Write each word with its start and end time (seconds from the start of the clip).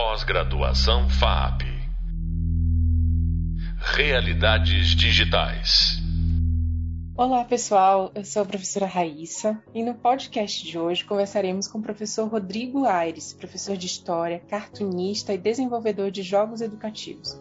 Pós-graduação 0.00 1.10
FAP. 1.10 1.62
Realidades 3.96 4.90
digitais. 4.90 5.98
Olá 7.16 7.44
pessoal, 7.44 8.12
eu 8.14 8.24
sou 8.24 8.42
a 8.42 8.44
professora 8.44 8.86
Raíssa 8.86 9.60
e 9.74 9.82
no 9.82 9.94
podcast 9.94 10.64
de 10.64 10.78
hoje 10.78 11.04
conversaremos 11.04 11.66
com 11.66 11.80
o 11.80 11.82
professor 11.82 12.28
Rodrigo 12.28 12.84
Aires, 12.84 13.32
professor 13.32 13.76
de 13.76 13.86
História, 13.86 14.40
cartunista 14.48 15.34
e 15.34 15.38
desenvolvedor 15.38 16.12
de 16.12 16.22
jogos 16.22 16.60
educativos. 16.60 17.36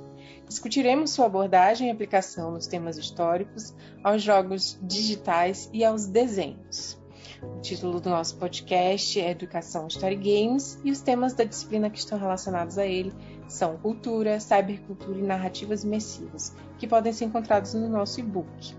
Discutiremos 0.48 1.12
sua 1.12 1.28
abordagem 1.28 1.90
e 1.90 1.92
aplicação 1.92 2.50
nos 2.50 2.66
temas 2.66 2.98
históricos, 2.98 3.76
aos 4.04 4.24
jogos 4.24 4.80
digitais 4.82 5.70
e 5.72 5.86
aos 5.86 6.08
desenhos. 6.08 6.98
O 7.44 7.62
título 7.62 8.00
do 8.00 8.10
nosso 8.10 8.38
podcast 8.38 9.20
é 9.20 9.32
Educação, 9.32 9.88
e 9.90 10.16
Games 10.16 10.80
e 10.84 10.92
os 10.92 11.02
temas 11.02 11.34
da 11.34 11.44
disciplina 11.44 11.90
que 11.90 12.00
estão 12.00 12.18
relacionados 12.18 12.78
a 12.78 12.86
ele 12.86 13.14
são 13.48 13.78
cultura, 13.78 14.40
cybercultura 14.40 15.18
e 15.18 15.24
narrativas 15.24 15.84
imersivas, 15.84 16.56
que 16.78 16.88
podem 16.88 17.14
ser 17.14 17.26
encontrados 17.26 17.74
no 17.74 17.88
nosso 17.88 18.20
e-book. 18.20 18.76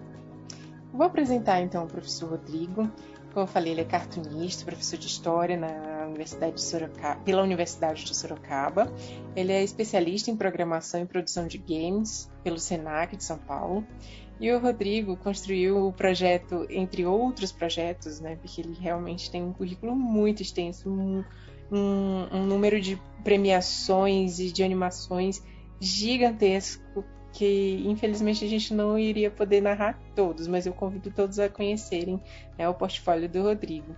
Vou 0.93 1.07
apresentar 1.07 1.61
então 1.61 1.85
o 1.85 1.89
professor 1.89 2.31
Rodrigo. 2.31 2.91
Como 3.33 3.45
eu 3.45 3.47
falei, 3.47 3.73
ele 3.73 3.83
é 3.83 3.85
cartunista, 3.85 4.65
professor 4.65 4.99
de 4.99 5.07
História 5.07 5.57
na 5.57 6.07
Universidade 6.07 6.55
de 6.55 6.63
Sorocaba, 6.63 7.21
pela 7.21 7.43
Universidade 7.43 8.05
de 8.05 8.17
Sorocaba. 8.17 8.93
Ele 9.37 9.53
é 9.53 9.63
especialista 9.63 10.31
em 10.31 10.37
programação 10.37 11.03
e 11.03 11.07
produção 11.07 11.47
de 11.47 11.59
games 11.59 12.31
pelo 12.43 12.59
SENAC 12.59 13.17
de 13.17 13.25
São 13.25 13.39
Paulo. 13.39 13.87
E 14.41 14.51
o 14.53 14.59
Rodrigo 14.59 15.17
construiu 15.17 15.89
o 15.89 15.93
projeto, 15.93 16.67
entre 16.71 17.05
outros 17.05 17.51
projetos, 17.51 18.21
né, 18.21 18.37
porque 18.37 18.61
ele 18.61 18.77
realmente 18.79 19.31
tem 19.31 19.43
um 19.43 19.53
currículo 19.53 19.97
muito 19.97 20.43
extenso, 20.43 20.89
um, 20.89 21.25
um, 21.73 22.29
um 22.33 22.47
número 22.47 22.81
de 22.81 23.01
premiações 23.25 24.39
e 24.39 24.53
de 24.53 24.63
animações 24.63 25.43
gigantesco 25.81 27.05
que 27.33 27.83
infelizmente 27.87 28.45
a 28.45 28.49
gente 28.49 28.73
não 28.75 28.99
iria 28.99 29.31
poder 29.31 29.61
narrar 29.61 29.99
todos, 30.15 30.47
mas 30.47 30.67
eu 30.67 30.73
convido 30.73 31.11
todos 31.11 31.39
a 31.39 31.49
conhecerem 31.49 32.21
né, 32.57 32.69
o 32.69 32.75
portfólio 32.75 33.29
do 33.29 33.43
Rodrigo. 33.43 33.95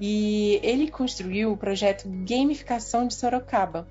E 0.00 0.60
ele 0.62 0.90
construiu 0.90 1.52
o 1.52 1.56
projeto 1.56 2.08
Gamificação 2.24 3.06
de 3.06 3.14
Sorocaba, 3.14 3.86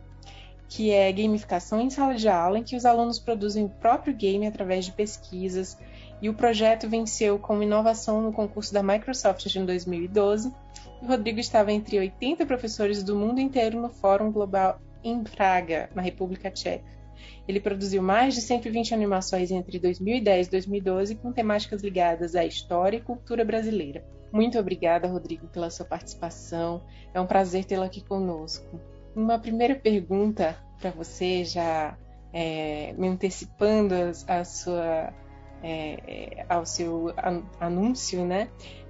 que 0.70 0.92
é 0.92 1.12
gamificação 1.12 1.80
em 1.80 1.90
sala 1.90 2.16
de 2.16 2.28
aula, 2.28 2.60
em 2.60 2.64
que 2.64 2.76
os 2.76 2.86
alunos 2.86 3.20
produzem 3.20 3.66
o 3.66 3.70
próprio 3.70 4.14
game 4.14 4.46
através 4.46 4.86
de 4.86 4.92
pesquisas. 4.92 5.78
E 6.22 6.30
o 6.30 6.34
projeto 6.34 6.90
venceu 6.90 7.38
como 7.38 7.64
inovação 7.64 8.22
no 8.22 8.34
concurso 8.34 8.74
da 8.74 8.84
Microsoft 8.84 9.46
em 9.56 9.66
2012. 9.66 10.52
O 11.02 11.06
Rodrigo 11.06 11.40
estava 11.40 11.72
entre 11.72 12.00
80 12.00 12.46
professores 12.46 13.04
do 13.04 13.16
mundo 13.16 13.40
inteiro 13.40 13.80
no 13.80 13.90
Fórum 13.90 14.32
Global 14.32 14.80
em 15.04 15.24
Praga, 15.24 15.90
na 15.94 16.02
República 16.02 16.50
Tcheca. 16.50 16.97
Ele 17.48 17.60
produziu 17.60 18.02
mais 18.02 18.34
de 18.34 18.42
120 18.42 18.94
animações 18.94 19.52
entre 19.52 19.80
2010 19.80 20.48
e 20.48 20.52
2012 20.52 21.16
com 21.16 21.32
temáticas 21.32 21.82
ligadas 21.82 22.36
à 22.36 22.46
história 22.46 22.98
e 22.98 23.02
cultura 23.02 23.44
brasileira. 23.44 24.06
Muito 24.32 24.60
obrigada, 24.60 25.08
Rodrigo, 25.08 25.48
pela 25.48 25.70
sua 25.70 25.86
participação. 25.86 26.84
É 27.14 27.22
um 27.22 27.26
prazer 27.26 27.66
tê-lo 27.66 27.84
aqui 27.84 28.04
conosco. 28.04 28.80
Uma 29.16 29.40
primeira 29.40 29.76
pergunta 29.76 30.58
para 30.80 30.92
você, 30.92 31.44
já 31.44 31.98
é, 32.34 32.94
me 32.98 33.08
antecipando 33.08 33.96
a, 33.96 34.40
a 34.40 34.46
sua, 34.46 35.14
é, 35.64 36.46
ao 36.48 36.66
seu 36.66 37.14
anúncio, 37.60 38.26
né? 38.26 38.50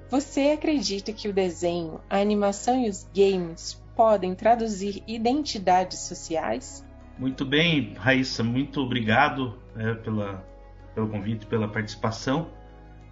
Você 0.09 0.52
acredita 0.52 1.12
que 1.12 1.28
o 1.28 1.34
desenho, 1.34 2.00
a 2.09 2.19
animação 2.19 2.81
e 2.81 2.89
os 2.89 3.03
games 3.14 3.81
podem 3.95 4.34
traduzir 4.34 5.03
identidades 5.06 6.00
sociais? 6.00 6.86
Muito 7.18 7.44
bem, 7.44 7.96
Raíssa, 7.96 8.44
muito 8.44 8.80
obrigado 8.80 9.58
é, 9.76 9.96
pela, 9.96 10.46
pelo 10.94 11.10
convite, 11.10 11.48
pela 11.48 11.68
participação, 11.68 12.52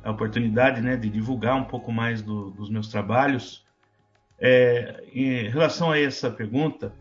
a 0.03 0.11
oportunidade 0.11 0.79
né, 0.79 0.95
de 0.95 1.09
divulgar 1.09 1.55
um 1.55 1.63
pouco 1.63 1.91
mais 1.91 2.21
do, 2.21 2.51
dos 2.51 2.69
meus 2.69 2.87
trabalhos. 2.87 3.65
É, 4.39 5.03
em 5.11 5.49
relação 5.49 5.89
a 5.89 5.99
essa 5.99 6.29
pergunta, 6.29 6.93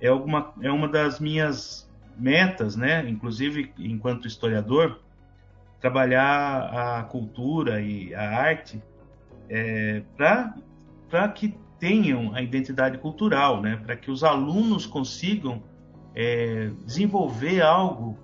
é, 0.00 0.08
alguma, 0.08 0.54
é 0.62 0.70
uma 0.70 0.88
das 0.88 1.20
minhas 1.20 1.86
metas, 2.16 2.74
né? 2.74 3.06
Inclusive, 3.06 3.74
enquanto 3.78 4.26
historiador, 4.26 4.98
trabalhar 5.78 6.98
a 6.98 7.02
cultura 7.02 7.82
e 7.82 8.14
a 8.14 8.30
arte 8.30 8.82
é, 9.48 10.02
para 10.16 11.28
que 11.28 11.54
tenham 11.78 12.34
a 12.34 12.40
identidade 12.40 12.96
cultural, 12.96 13.60
né? 13.60 13.76
Para 13.84 13.94
que 13.94 14.10
os 14.10 14.24
alunos 14.24 14.86
consigam 14.86 15.62
é, 16.14 16.70
desenvolver 16.84 17.62
algo 17.62 18.18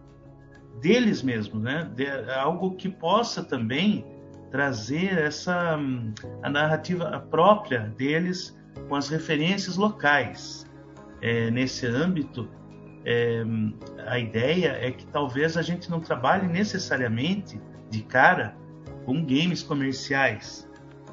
deles 0.81 1.23
mesmos, 1.23 1.63
né? 1.63 1.91
De, 1.95 2.07
algo 2.33 2.77
que 2.77 2.89
possa 2.89 3.43
também 3.43 4.05
trazer 4.51 5.19
essa 5.19 5.79
a 6.43 6.51
narrativa 6.51 7.19
própria 7.31 7.93
deles 7.97 8.57
com 8.89 8.95
as 8.95 9.09
referências 9.09 9.77
locais 9.77 10.67
é, 11.21 11.51
nesse 11.51 11.87
âmbito, 11.87 12.49
é, 13.05 13.45
a 14.07 14.19
ideia 14.19 14.77
é 14.81 14.91
que 14.91 15.07
talvez 15.07 15.57
a 15.57 15.63
gente 15.63 15.91
não 15.91 16.01
trabalhe 16.01 16.47
necessariamente 16.47 17.61
de 17.91 18.03
cara 18.03 18.57
com 19.05 19.25
games 19.25 19.63
comerciais, 19.63 20.69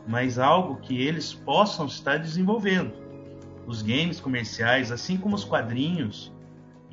mas 0.08 0.40
algo 0.40 0.78
que 0.78 1.02
eles 1.02 1.34
possam 1.34 1.86
estar 1.86 2.18
desenvolvendo. 2.18 2.94
Os 3.66 3.82
games 3.82 4.20
comerciais, 4.20 4.92
assim 4.92 5.18
como 5.18 5.36
os 5.36 5.46
quadrinhos 5.46 6.34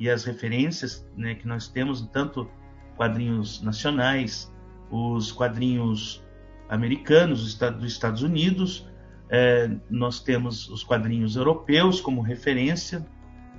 e 0.00 0.08
as 0.08 0.24
referências 0.24 1.06
né, 1.14 1.34
que 1.34 1.46
nós 1.46 1.68
temos, 1.68 2.00
tanto 2.10 2.50
quadrinhos 2.96 3.62
nacionais, 3.62 4.50
os 4.90 5.30
quadrinhos 5.30 6.24
americanos 6.70 7.54
dos 7.54 7.92
Estados 7.92 8.22
Unidos, 8.22 8.88
é, 9.28 9.70
nós 9.90 10.20
temos 10.20 10.70
os 10.70 10.82
quadrinhos 10.82 11.36
europeus 11.36 12.00
como 12.00 12.22
referência 12.22 13.06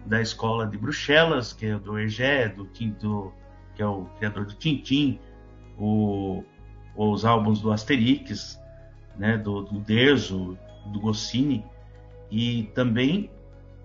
da 0.05 0.19
escola 0.19 0.65
de 0.65 0.77
Bruxelas, 0.77 1.53
que 1.53 1.67
é 1.67 1.77
do 1.77 1.97
Hergé, 1.97 2.49
do, 2.49 2.63
do, 2.99 3.31
que 3.75 3.83
é 3.83 3.85
o 3.85 4.05
criador 4.17 4.45
do 4.45 4.55
Tintin, 4.55 5.19
o, 5.77 6.43
os 6.95 7.23
álbuns 7.23 7.61
do 7.61 7.71
Asterix, 7.71 8.59
né, 9.15 9.37
do, 9.37 9.61
do 9.61 9.79
Derzo, 9.79 10.57
do 10.87 10.99
Goscinny, 10.99 11.63
e 12.31 12.63
também 12.73 13.29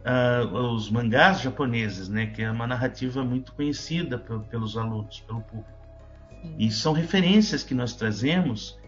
uh, 0.06 0.56
os 0.74 0.88
mangás 0.88 1.40
japoneses, 1.40 2.08
né, 2.08 2.26
que 2.26 2.42
é 2.42 2.50
uma 2.50 2.66
narrativa 2.66 3.24
muito 3.24 3.52
conhecida 3.52 4.18
pelos 4.18 4.76
alunos, 4.76 5.20
pelo 5.20 5.40
público. 5.40 5.76
E 6.56 6.70
são 6.70 6.92
referências 6.92 7.64
que 7.64 7.74
nós 7.74 7.94
trazemos 7.94 8.78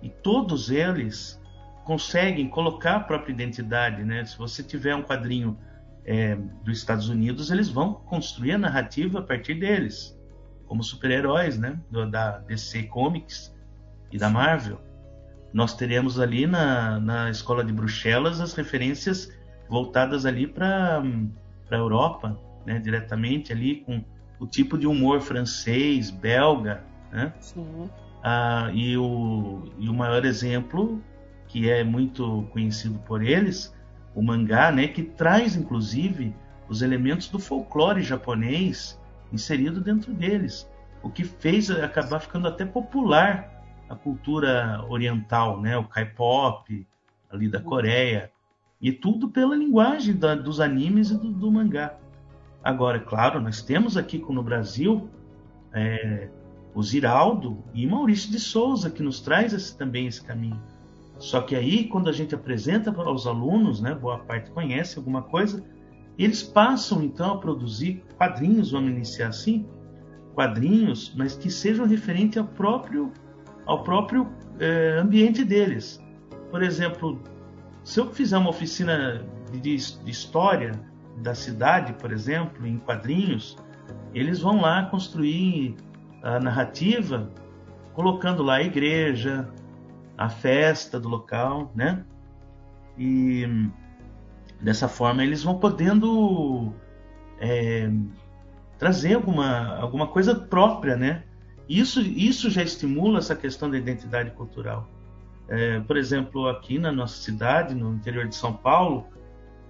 e 0.00 0.08
todos 0.08 0.70
eles 0.70 1.40
conseguem 1.84 2.48
colocar 2.48 2.96
a 2.96 3.00
própria 3.00 3.32
identidade, 3.32 4.04
né? 4.04 4.24
Se 4.24 4.36
você 4.38 4.62
tiver 4.62 4.94
um 4.94 5.02
quadrinho 5.02 5.58
é, 6.04 6.36
dos 6.62 6.78
Estados 6.78 7.08
Unidos, 7.08 7.50
eles 7.50 7.68
vão 7.68 7.94
construir 7.94 8.52
a 8.52 8.58
narrativa 8.58 9.18
a 9.18 9.22
partir 9.22 9.54
deles, 9.54 10.16
como 10.66 10.84
super-heróis, 10.84 11.58
né? 11.58 11.80
Do, 11.90 12.08
da 12.08 12.38
DC 12.38 12.84
Comics 12.84 13.52
e 14.12 14.18
da 14.18 14.28
Marvel. 14.28 14.80
Nós 15.52 15.74
teremos 15.74 16.20
ali 16.20 16.46
na, 16.46 17.00
na 17.00 17.30
escola 17.30 17.64
de 17.64 17.72
Bruxelas 17.72 18.38
as 18.40 18.52
referências 18.52 19.32
voltadas 19.68 20.26
ali 20.26 20.46
para 20.46 21.02
a 21.70 21.74
Europa, 21.74 22.38
né? 22.64 22.78
Diretamente 22.78 23.52
ali 23.52 23.76
com 23.76 24.02
o 24.38 24.46
tipo 24.46 24.78
de 24.78 24.86
humor 24.86 25.20
francês, 25.20 26.10
belga, 26.10 26.84
né? 27.12 27.32
Sim. 27.40 27.90
Ah, 28.22 28.70
e, 28.72 28.96
o, 28.96 29.62
e 29.78 29.88
o 29.88 29.94
maior 29.94 30.24
exemplo 30.24 31.02
que 31.46 31.70
é 31.70 31.82
muito 31.82 32.46
conhecido 32.52 32.98
por 33.00 33.22
eles, 33.22 33.74
o 34.14 34.22
mangá, 34.22 34.70
né, 34.70 34.86
que 34.88 35.02
traz 35.02 35.56
inclusive 35.56 36.34
os 36.68 36.82
elementos 36.82 37.28
do 37.28 37.38
folclore 37.38 38.02
japonês 38.02 39.00
inserido 39.32 39.80
dentro 39.80 40.12
deles, 40.12 40.70
o 41.02 41.08
que 41.08 41.24
fez 41.24 41.70
acabar 41.70 42.20
ficando 42.20 42.48
até 42.48 42.64
popular 42.64 43.64
a 43.88 43.94
cultura 43.94 44.84
oriental, 44.88 45.60
né, 45.60 45.76
o 45.76 45.84
K-pop 45.84 46.86
ali 47.30 47.48
da 47.48 47.60
Coreia, 47.60 48.30
e 48.80 48.92
tudo 48.92 49.28
pela 49.28 49.56
linguagem 49.56 50.14
da, 50.14 50.34
dos 50.34 50.60
animes 50.60 51.10
e 51.10 51.18
do, 51.18 51.30
do, 51.30 51.50
mangá. 51.50 51.96
Agora, 52.62 53.00
claro, 53.00 53.40
nós 53.40 53.62
temos 53.62 53.96
aqui 53.96 54.18
no 54.28 54.42
Brasil 54.42 55.08
é, 55.72 56.28
o 56.74 56.82
Ziraldo 56.82 57.58
e 57.74 57.86
Maurício 57.86 58.30
de 58.30 58.38
Souza 58.38 58.90
que 58.90 59.02
nos 59.02 59.20
traz 59.20 59.52
esse, 59.52 59.76
também 59.76 60.06
esse 60.06 60.22
caminho. 60.22 60.60
Só 61.18 61.40
que 61.40 61.56
aí, 61.56 61.88
quando 61.88 62.08
a 62.08 62.12
gente 62.12 62.34
apresenta 62.34 62.92
para 62.92 63.10
os 63.10 63.26
alunos, 63.26 63.80
né, 63.80 63.94
boa 63.94 64.18
parte 64.18 64.50
conhece 64.52 64.98
alguma 64.98 65.22
coisa, 65.22 65.64
eles 66.16 66.42
passam 66.42 67.02
então 67.02 67.34
a 67.34 67.38
produzir 67.38 68.04
quadrinhos, 68.16 68.70
vamos 68.70 68.90
iniciar 68.90 69.28
assim, 69.28 69.66
quadrinhos, 70.34 71.12
mas 71.16 71.36
que 71.36 71.50
sejam 71.50 71.86
referentes 71.86 72.38
ao 72.38 72.44
próprio, 72.44 73.12
ao 73.66 73.82
próprio 73.82 74.28
é, 74.60 74.98
ambiente 75.00 75.44
deles. 75.44 76.00
Por 76.50 76.62
exemplo, 76.62 77.20
se 77.88 78.00
eu 78.00 78.12
fizer 78.12 78.36
uma 78.36 78.50
oficina 78.50 79.24
de, 79.50 79.74
história 79.74 80.72
da 81.16 81.34
cidade, 81.34 81.94
por 81.94 82.12
exemplo, 82.12 82.66
em 82.66 82.76
quadrinhos, 82.76 83.56
eles 84.12 84.40
vão 84.40 84.60
lá 84.60 84.84
construir 84.84 85.74
a 86.22 86.38
narrativa 86.38 87.32
colocando 87.94 88.42
lá 88.42 88.56
a 88.56 88.62
igreja, 88.62 89.48
a 90.18 90.28
festa 90.28 91.00
do 91.00 91.08
local, 91.08 91.72
né? 91.74 92.04
E 92.98 93.48
dessa 94.60 94.86
forma 94.86 95.24
eles 95.24 95.42
vão 95.42 95.58
podendo 95.58 96.70
é, 97.40 97.90
trazer 98.78 99.14
alguma, 99.14 99.78
alguma 99.78 100.08
coisa 100.08 100.34
própria, 100.34 100.94
né? 100.94 101.22
Isso, 101.66 102.02
isso 102.02 102.50
já 102.50 102.62
estimula 102.62 103.18
essa 103.18 103.34
questão 103.34 103.70
da 103.70 103.78
identidade 103.78 104.30
cultural. 104.32 104.86
É, 105.48 105.80
por 105.80 105.96
exemplo, 105.96 106.48
aqui 106.48 106.78
na 106.78 106.92
nossa 106.92 107.16
cidade, 107.22 107.74
no 107.74 107.94
interior 107.94 108.28
de 108.28 108.34
São 108.34 108.52
Paulo, 108.52 109.06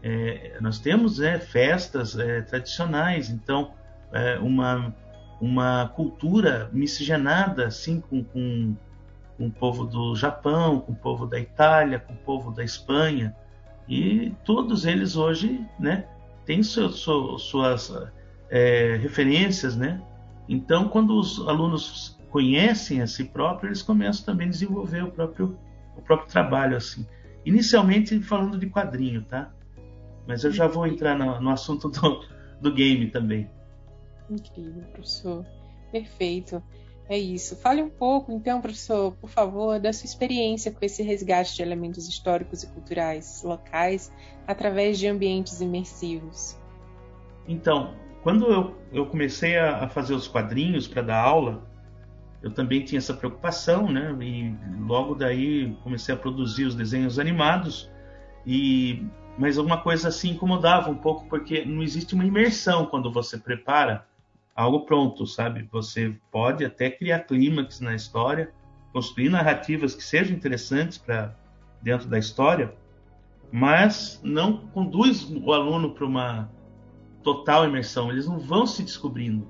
é, 0.03 0.57
nós 0.61 0.79
temos 0.79 1.21
é, 1.21 1.39
festas 1.39 2.17
tradicionais, 2.49 3.31
então 3.31 3.73
é, 4.13 4.39
uma, 4.39 4.95
uma 5.41 5.89
cultura 5.95 6.69
miscigenada 6.73 7.67
assim 7.67 8.01
com, 8.01 8.25
com, 8.25 8.77
com, 9.37 9.47
o 9.47 9.51
povo 9.51 9.85
do 9.85 10.17
Japão, 10.17 10.81
com 10.81 10.93
o 10.93 10.97
povo 10.97 11.27
da 11.27 11.39
Itália, 11.39 11.99
com 11.99 12.13
o 12.13 12.17
povo 12.17 12.51
da 12.51 12.65
Espanha, 12.65 13.35
e 13.89 14.35
todos 14.45 14.85
eles 14.85 15.17
hoje 15.17 15.65
né, 15.79 16.07
têm 16.45 16.63
suas 16.63 17.93
é, 18.51 18.99
referências, 19.01 19.77
né? 19.77 20.03
Então, 20.49 20.89
quando 20.89 21.19
os 21.19 21.47
alunos 21.47 22.19
conhecem 22.31 23.03
a 23.03 23.07
si 23.07 23.25
próprios, 23.25 23.69
eles 23.69 23.83
começam 23.83 24.25
também 24.25 24.49
a 24.49 24.51
desenvolver 24.51 25.05
o 25.05 25.11
próprio, 25.11 25.59
o 25.99 26.03
próprio 26.03 26.31
trabalho, 26.31 26.77
assim. 26.77 27.07
Inicialmente 27.45 28.21
falando 28.21 28.59
de 28.59 28.69
quadrinho, 28.69 29.23
tá? 29.25 29.53
Mas 30.27 30.45
eu 30.45 30.53
já 30.53 30.67
vou 30.67 30.87
entrar 30.87 31.17
no, 31.19 31.41
no 31.41 31.51
assunto 31.51 31.89
do, 31.89 32.25
do 32.61 32.73
game 32.73 33.11
também. 33.11 33.51
Incrível, 34.31 34.83
professor. 34.93 35.45
Perfeito. 35.91 36.63
É 37.09 37.19
isso. 37.19 37.57
Fale 37.57 37.83
um 37.83 37.89
pouco, 37.89 38.31
então, 38.33 38.61
professor, 38.61 39.13
por 39.13 39.31
favor, 39.31 39.81
da 39.81 39.93
sua 39.95 40.05
experiência 40.05 40.71
com 40.71 40.85
esse 40.85 41.03
resgate 41.03 41.57
de 41.57 41.63
elementos 41.63 42.07
históricos 42.07 42.63
e 42.63 42.67
culturais 42.67 43.43
locais 43.43 44.13
através 44.47 44.99
de 44.99 45.07
ambientes 45.07 45.63
imersivos. 45.63 46.59
Então, 47.47 47.95
quando 48.23 48.47
eu, 48.47 48.77
eu 48.93 49.07
comecei 49.07 49.57
a, 49.57 49.85
a 49.85 49.89
fazer 49.89 50.13
os 50.13 50.29
quadrinhos 50.29 50.87
para 50.87 51.01
dar 51.01 51.19
aula, 51.19 51.67
eu 52.43 52.51
também 52.51 52.85
tinha 52.85 52.99
essa 52.99 53.15
preocupação, 53.15 53.91
né? 53.91 54.15
E 54.21 54.55
logo 54.81 55.15
daí 55.15 55.77
comecei 55.83 56.15
a 56.15 56.19
produzir 56.19 56.65
os 56.65 56.75
desenhos 56.75 57.19
animados 57.19 57.91
e 58.47 59.07
mas 59.37 59.57
alguma 59.57 59.81
coisa 59.81 60.09
assim 60.09 60.31
incomodava 60.31 60.91
um 60.91 60.97
pouco 60.97 61.27
porque 61.29 61.65
não 61.65 61.81
existe 61.81 62.13
uma 62.15 62.25
imersão 62.25 62.87
quando 62.87 63.11
você 63.11 63.39
prepara 63.39 64.05
algo 64.55 64.81
pronto, 64.85 65.25
sabe? 65.25 65.69
Você 65.71 66.17
pode 66.33 66.65
até 66.65 66.91
criar 66.91 67.21
clímax 67.21 67.79
na 67.79 67.95
história, 67.95 68.53
construir 68.93 69.29
narrativas 69.29 69.95
que 69.95 70.03
sejam 70.03 70.37
interessantes 70.37 70.99
para 70.99 71.37
dentro 71.81 72.09
da 72.09 72.19
história, 72.19 72.75
mas 73.53 74.21
não 74.25 74.67
conduz 74.69 75.31
o 75.31 75.53
aluno 75.53 75.95
para 75.95 76.05
uma 76.05 76.51
total 77.23 77.65
imersão. 77.65 78.11
Eles 78.11 78.27
não 78.27 78.41
vão 78.41 78.67
se 78.67 78.83
descobrindo. 78.83 79.47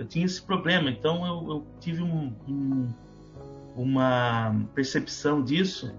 Eu 0.00 0.06
tinha 0.06 0.24
esse 0.24 0.40
problema, 0.40 0.88
então 0.88 1.26
eu, 1.26 1.50
eu 1.50 1.66
tive 1.78 2.02
um, 2.02 2.32
um, 2.48 2.88
uma 3.76 4.56
percepção 4.74 5.44
disso. 5.44 5.94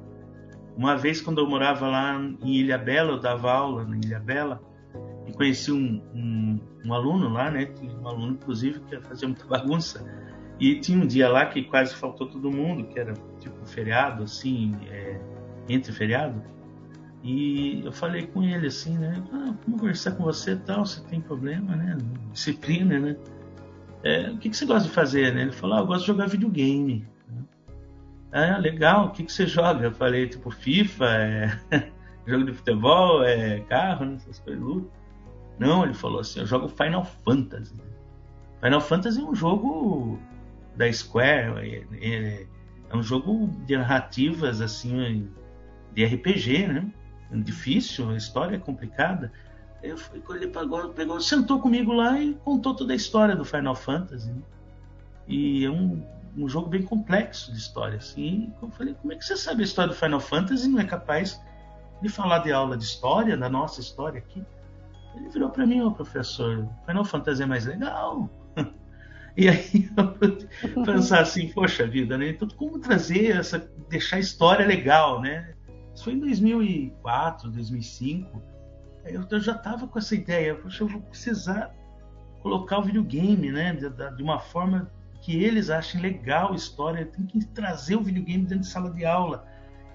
Uma 0.76 0.98
vez, 0.98 1.22
quando 1.22 1.38
eu 1.38 1.48
morava 1.48 1.88
lá 1.88 2.20
em 2.42 2.56
Ilha 2.56 2.80
Bela, 2.80 3.12
eu 3.12 3.20
dava 3.20 3.52
aula 3.52 3.86
na 3.86 3.96
Ilha 3.98 4.20
Bela 4.20 4.60
e 5.28 5.34
conheci 5.34 5.72
um, 5.72 6.02
um, 6.16 6.60
um 6.84 6.94
aluno 6.96 7.30
lá, 7.30 7.52
né? 7.52 7.66
Tinha 7.66 7.94
um 7.94 8.08
aluno, 8.08 8.34
inclusive, 8.34 8.80
que 8.80 9.00
fazia 9.02 9.28
muita 9.28 9.46
bagunça. 9.46 10.04
E 10.60 10.80
tinha 10.80 10.98
um 10.98 11.06
dia 11.06 11.30
lá 11.30 11.46
que 11.46 11.62
quase 11.62 11.94
faltou 11.94 12.26
todo 12.26 12.50
mundo, 12.50 12.86
que 12.86 13.00
era 13.00 13.14
tipo 13.40 13.64
feriado, 13.68 14.24
assim, 14.24 14.76
é, 14.90 15.22
entre 15.70 15.94
feriado. 15.94 16.42
E 17.24 17.86
eu 17.86 17.92
falei 17.92 18.26
com 18.26 18.42
ele 18.42 18.66
assim, 18.66 18.98
né? 18.98 19.24
Ah, 19.32 19.54
conversar 19.64 20.14
com 20.14 20.24
você 20.24 20.56
tal, 20.56 20.88
você 20.88 21.02
tem 21.02 21.22
problema, 21.22 21.76
né? 21.76 22.00
Disciplina, 22.32 22.98
né? 22.98 23.16
É, 24.04 24.30
o 24.30 24.38
que, 24.38 24.50
que 24.50 24.58
você 24.58 24.66
gosta 24.66 24.88
de 24.88 24.94
fazer, 24.94 25.34
né? 25.34 25.44
Ele 25.44 25.52
falou, 25.52 25.78
ah, 25.78 25.80
eu 25.82 25.86
gosto 25.86 26.02
de 26.02 26.08
jogar 26.08 26.28
videogame. 26.28 27.08
Ah, 28.32 28.58
legal, 28.58 29.08
o 29.08 29.12
que, 29.12 29.24
que 29.24 29.32
você 29.32 29.46
joga? 29.46 29.86
Eu 29.86 29.92
falei, 29.92 30.28
tipo, 30.28 30.50
FIFA, 30.50 31.06
é... 31.06 31.60
jogo 32.26 32.46
de 32.46 32.54
futebol, 32.54 33.24
é 33.24 33.60
carro, 33.62 34.06
né? 34.06 34.16
essas 34.16 34.40
coisas. 34.40 34.64
Não, 35.60 35.84
ele 35.84 35.94
falou 35.94 36.22
assim, 36.22 36.40
eu 36.40 36.46
jogo 36.46 36.70
Final 36.70 37.04
Fantasy. 37.04 37.76
Final 38.64 38.82
Fantasy 38.82 39.20
é 39.20 39.24
um 39.24 39.36
jogo 39.36 40.20
da 40.76 40.92
Square, 40.92 41.60
é, 41.60 41.86
é, 42.02 42.48
é 42.90 42.96
um 42.96 43.04
jogo 43.04 43.48
de 43.66 43.78
narrativas, 43.78 44.62
assim, 44.62 45.30
de 45.94 46.06
RPG, 46.06 46.68
né? 46.68 46.92
difícil, 47.40 48.10
a 48.10 48.18
história 48.18 48.56
é 48.56 48.60
complicada. 48.60 49.32
Eu 49.84 49.98
fui, 49.98 50.22
ele 50.36 50.48
pegou, 50.48 50.90
pegou, 50.90 51.20
sentou 51.20 51.60
comigo 51.60 51.92
lá 51.92 52.20
e 52.20 52.36
contou 52.36 52.76
toda 52.76 52.94
a 52.94 52.96
história 52.96 53.36
do 53.36 53.44
Final 53.44 53.76
Fantasy. 53.76 54.32
Né? 54.32 54.42
E 55.28 55.66
é 55.66 55.70
um, 55.70 56.06
um 56.38 56.48
jogo 56.48 56.70
bem 56.70 56.84
complexo 56.84 57.52
de 57.52 57.58
história. 57.58 57.98
Assim. 57.98 58.54
eu 58.62 58.70
falei, 58.70 58.94
como 58.94 59.12
é 59.14 59.16
que 59.16 59.26
você 59.26 59.36
sabe 59.36 59.62
a 59.62 59.66
história 59.66 59.94
do 59.94 59.98
Final 59.98 60.20
Fantasy 60.20 60.68
não 60.68 60.80
é 60.80 60.86
capaz 60.86 61.42
de 62.02 62.10
falar 62.10 62.40
de 62.40 62.52
aula 62.52 62.78
de 62.78 62.84
história, 62.84 63.36
da 63.36 63.50
nossa 63.50 63.82
história 63.82 64.20
aqui? 64.20 64.44
Ele 65.16 65.30
virou 65.30 65.50
para 65.50 65.66
mim, 65.66 65.82
oh, 65.82 65.92
professor, 65.92 66.68
Final 66.86 67.06
Fantasy 67.06 67.44
é 67.44 67.46
mais 67.46 67.66
legal. 67.66 68.30
E 69.38 69.48
aí 69.48 69.90
eu 70.76 70.84
pensar 70.84 71.22
assim, 71.22 71.48
poxa 71.54 71.88
vida, 71.88 72.18
né? 72.18 72.32
Então 72.32 72.50
como 72.50 72.78
trazer 72.80 73.38
essa, 73.38 73.66
deixar 73.90 74.18
a 74.18 74.20
história 74.20 74.68
legal, 74.68 75.22
né? 75.22 75.54
Isso 75.96 76.04
foi 76.04 76.14
em 76.14 76.20
2004, 76.20 77.50
2005. 77.50 78.42
Eu, 79.06 79.26
eu 79.30 79.40
já 79.40 79.54
estava 79.54 79.88
com 79.88 79.98
essa 79.98 80.16
ideia, 80.16 80.56
poxa, 80.56 80.84
eu 80.84 80.88
vou 80.88 81.02
precisar 81.02 81.74
colocar 82.42 82.80
o 82.80 82.84
videogame, 82.84 83.52
né, 83.52 83.74
de, 83.74 83.90
de, 83.90 84.24
uma 84.24 84.40
forma 84.40 84.92
que 85.22 85.44
eles 85.44 85.70
achem 85.70 86.02
legal 86.02 86.52
a 86.52 86.56
história. 86.56 87.06
Tem 87.06 87.26
que 87.26 87.46
trazer 87.46 87.96
o 87.96 88.04
videogame 88.04 88.44
dentro 88.44 88.60
de 88.60 88.68
sala 88.68 88.92
de 88.92 89.06
aula. 89.06 89.46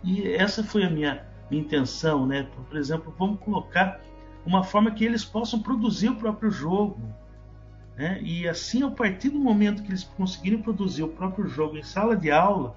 E 0.02 0.28
essa 0.34 0.62
foi 0.62 0.84
a 0.84 0.90
minha, 0.90 1.26
minha 1.50 1.62
intenção, 1.62 2.26
né? 2.26 2.48
Por, 2.68 2.76
exemplo, 2.76 3.14
vamos 3.18 3.40
colocar 3.40 4.00
uma 4.44 4.62
forma 4.62 4.92
que 4.92 5.04
eles 5.04 5.24
possam 5.24 5.60
produzir 5.60 6.10
o 6.10 6.16
próprio 6.16 6.50
jogo. 6.50 7.00
Né? 7.96 8.20
E 8.22 8.48
assim, 8.48 8.84
a 8.84 8.90
partir 8.90 9.30
do 9.30 9.38
momento 9.38 9.82
que 9.82 9.90
eles 9.90 10.04
conseguirem 10.04 10.62
produzir 10.62 11.02
o 11.02 11.08
próprio 11.08 11.48
jogo 11.48 11.76
em 11.76 11.82
sala 11.82 12.16
de 12.16 12.30
aula, 12.30 12.76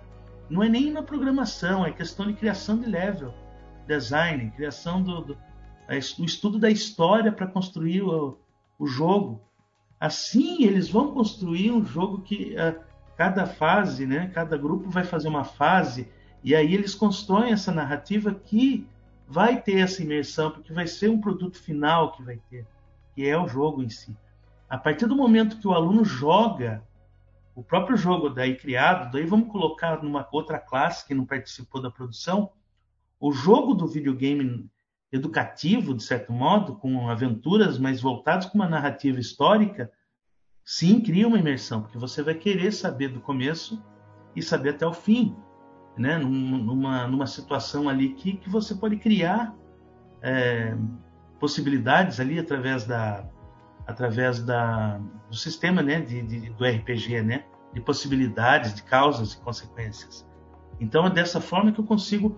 não 0.50 0.63
é 0.63 0.70
nem 0.70 0.92
na 0.92 1.04
programação, 1.04 1.86
é 1.86 1.92
questão 1.92 2.25
de 2.25 2.34
criação 2.34 2.80
de 2.80 2.89
level, 2.89 3.32
design, 3.86 4.51
criação 4.56 5.04
do, 5.04 5.22
do 5.22 5.38
o 6.19 6.25
estudo 6.25 6.60
da 6.60 6.69
história 6.69 7.31
para 7.31 7.48
construir 7.48 8.03
o, 8.03 8.38
o, 8.77 8.86
jogo. 8.86 9.41
Assim, 10.00 10.63
eles 10.63 10.89
vão 10.89 11.12
construir 11.13 11.72
um 11.72 11.84
jogo 11.84 12.22
que 12.22 12.55
cada 13.17 13.46
fase, 13.46 14.05
né, 14.05 14.31
cada 14.34 14.58
grupo 14.58 14.89
vai 14.89 15.03
fazer 15.03 15.27
uma 15.27 15.43
fase 15.43 16.08
e 16.43 16.55
aí 16.55 16.74
eles 16.74 16.96
constroem 16.96 17.51
essa 17.51 17.72
narrativa 17.72 18.34
que 18.34 18.88
vai 19.27 19.62
ter 19.62 19.79
essa 19.79 20.01
imersão, 20.01 20.51
porque 20.51 20.74
vai 20.74 20.88
ser 20.88 21.10
um 21.10 21.19
produto 21.19 21.58
final 21.62 22.13
que 22.13 22.24
vai 22.24 22.39
ter, 22.50 22.65
que 23.13 23.27
é 23.27 23.38
o 23.38 23.48
jogo 23.48 23.84
em 23.84 23.89
si. 23.89 24.15
A 24.69 24.77
partir 24.77 25.05
do 25.05 25.15
momento 25.15 25.58
que 25.60 25.67
o 25.67 25.74
aluno 25.74 26.05
joga 26.05 26.84
o 27.53 27.63
próprio 27.63 27.98
jogo 27.98 28.29
daí 28.29 28.55
criado, 28.55 29.12
daí 29.12 29.25
vamos 29.25 29.51
colocar 29.51 30.01
numa 30.01 30.27
outra 30.31 30.58
classe 30.58 31.05
que 31.05 31.13
não 31.13 31.25
participou 31.25 31.81
da 31.81 31.91
produção, 31.91 32.51
o 33.19 33.34
jogo 33.34 33.74
do 33.74 33.86
videogame 33.86 34.69
educativo, 35.12 35.94
de 35.94 36.04
certo 36.04 36.32
modo, 36.32 36.75
com 36.75 37.10
aventuras 37.10 37.78
mais 37.80 38.01
voltadas 38.01 38.46
com 38.46 38.58
uma 38.58 38.70
narrativa 38.70 39.20
histórica, 39.20 39.92
sim, 40.63 41.01
cria 41.01 41.28
uma 41.28 41.39
imersão, 41.39 41.82
porque 41.82 41.98
você 41.98 42.22
vai 42.22 42.36
querer 42.36 42.72
saber 42.72 43.10
do 43.10 43.20
começo 43.20 43.84
e 44.36 44.42
saber 44.42 44.70
até 44.70 44.86
o 44.86 44.94
fim, 44.94 45.36
né? 45.98 46.18
numa, 46.18 47.08
numa 47.08 47.28
situação 47.28 47.89
ali 47.89 48.13
que, 48.13 48.34
que 48.34 48.50
você 48.50 48.75
pode 48.75 48.98
criar 48.98 49.56
é, 50.22 50.75
possibilidades 51.39 52.20
ali 52.20 52.38
através 52.38 52.86
da, 52.86 53.28
através 53.88 54.44
da, 54.44 55.00
do 55.30 55.36
sistema 55.36 55.82
né, 55.82 56.01
de, 56.01 56.22
de, 56.22 56.50
do 56.51 56.63
RPG, 56.63 57.24
né, 57.24 57.46
de 57.74 57.82
possibilidades, 57.82 58.75
de 58.75 58.84
causas 58.84 59.34
e 59.34 59.42
consequências. 59.42 60.28
Então 60.80 61.08
é 61.08 61.10
dessa 61.10 61.42
forma 61.42 61.72
que 61.72 61.80
eu 61.80 61.86
consigo 61.86 62.38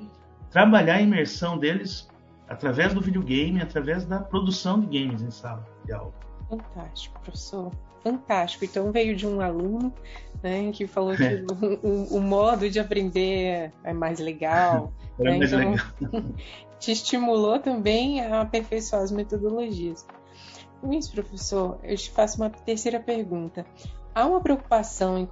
trabalhar 0.49 0.95
a 0.95 1.01
imersão 1.01 1.57
deles 1.57 2.10
através 2.51 2.93
do 2.93 3.01
videogame, 3.01 3.61
através 3.61 4.05
da 4.05 4.19
produção 4.19 4.79
de 4.79 4.99
games 4.99 5.21
em 5.21 5.31
sala 5.31 5.65
de 5.85 5.93
aula. 5.93 6.13
Fantástico, 6.49 7.19
professor. 7.21 7.71
Fantástico. 8.03 8.65
Então 8.65 8.91
veio 8.91 9.15
de 9.15 9.25
um 9.25 9.39
aluno 9.39 9.93
né, 10.43 10.71
que 10.71 10.85
falou 10.85 11.15
que 11.15 11.23
é. 11.23 11.43
o, 11.49 11.87
o, 11.87 12.17
o, 12.17 12.21
modo 12.21 12.69
de 12.69 12.79
aprender 12.79 13.71
é 13.83 13.93
mais 13.93 14.19
legal. 14.19 14.91
É 15.19 15.23
né? 15.23 15.37
mais 15.37 15.51
então, 15.51 15.71
legal. 15.71 16.23
te 16.79 16.91
estimulou 16.91 17.59
também 17.59 18.21
a 18.21 18.41
aperfeiçoar 18.41 19.03
as 19.03 19.11
metodologias. 19.11 20.07
Com 20.79 20.91
isso, 20.93 21.11
professor, 21.11 21.77
eu 21.83 21.95
te 21.95 22.09
faço 22.09 22.37
uma 22.37 22.49
terceira 22.49 22.99
pergunta. 22.99 23.65
Há 24.15 24.25
uma 24.25 24.41
preocupação 24.41 25.17
em, 25.17 25.27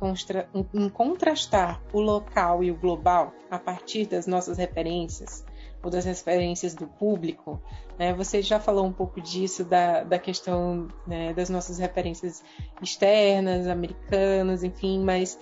em, 0.73 0.89
contrastar 0.89 1.81
o 1.91 1.99
local 1.99 2.63
e 2.63 2.69
o 2.69 2.75
global 2.75 3.33
a 3.49 3.57
partir 3.57 4.05
das 4.05 4.27
nossas 4.27 4.57
referências 4.57 5.43
ou 5.83 5.89
das 5.89 6.05
referências 6.05 6.73
do 6.73 6.87
público? 6.87 7.61
Né? 7.97 8.13
Você 8.13 8.41
já 8.41 8.59
falou 8.59 8.85
um 8.85 8.93
pouco 8.93 9.21
disso, 9.21 9.63
da, 9.63 10.03
da 10.03 10.19
questão 10.19 10.87
né, 11.07 11.33
das 11.33 11.49
nossas 11.49 11.79
referências 11.79 12.43
externas, 12.81 13.67
americanas, 13.67 14.63
enfim, 14.63 15.03
mas 15.03 15.39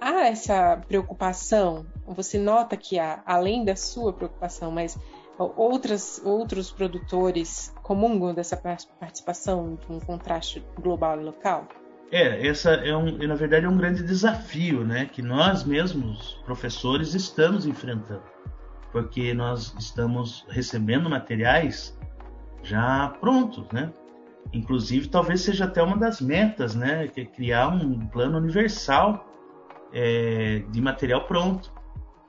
há 0.00 0.26
essa 0.26 0.76
preocupação? 0.88 1.86
Você 2.06 2.38
nota 2.38 2.76
que 2.76 2.98
há, 2.98 3.22
além 3.24 3.64
da 3.64 3.76
sua 3.76 4.12
preocupação, 4.12 4.70
mas 4.70 4.98
outras, 5.38 6.20
outros 6.24 6.70
produtores 6.70 7.74
comungam 7.82 8.34
dessa 8.34 8.56
participação 8.56 9.76
de 9.76 9.92
um 9.92 10.00
contraste 10.00 10.64
global 10.80 11.20
e 11.20 11.24
local? 11.24 11.66
É, 12.10 12.46
essa 12.46 12.72
é 12.72 12.94
um, 12.94 13.16
na 13.26 13.34
verdade 13.34 13.64
é 13.64 13.68
um 13.68 13.76
grande 13.76 14.02
desafio, 14.02 14.84
né, 14.84 15.06
que 15.10 15.22
nós 15.22 15.64
mesmos 15.64 16.38
professores 16.44 17.14
estamos 17.14 17.64
enfrentando, 17.64 18.22
porque 18.92 19.32
nós 19.32 19.74
estamos 19.78 20.46
recebendo 20.48 21.08
materiais 21.08 21.98
já 22.62 23.08
prontos, 23.20 23.66
né? 23.72 23.92
Inclusive, 24.52 25.08
talvez 25.08 25.40
seja 25.40 25.64
até 25.64 25.82
uma 25.82 25.96
das 25.96 26.20
metas, 26.20 26.74
né, 26.74 27.08
que 27.08 27.22
é 27.22 27.24
criar 27.24 27.68
um 27.68 28.06
plano 28.06 28.36
universal 28.36 29.26
é, 29.92 30.62
de 30.70 30.80
material 30.80 31.24
pronto. 31.24 31.72